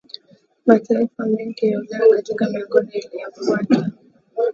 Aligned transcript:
mataifa 0.65 1.25
mengine 1.25 1.71
ya 1.71 1.79
Ulaya 1.79 2.11
Katika 2.15 2.49
miongo 2.49 2.81
iliyofuata 2.81 3.91